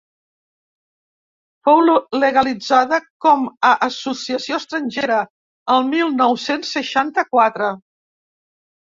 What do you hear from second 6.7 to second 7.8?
seixanta-quatre.